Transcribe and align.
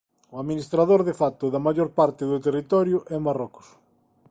O 0.33 0.35
administrador 0.43 1.01
de 1.09 1.13
facto 1.21 1.45
da 1.53 1.63
maior 1.67 1.89
parte 1.99 2.23
do 2.31 2.43
territorio 2.47 2.97
é 3.15 3.17
Marrocos. 3.25 3.67